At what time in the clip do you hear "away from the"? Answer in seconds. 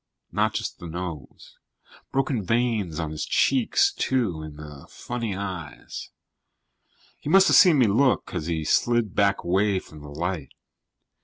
9.43-10.09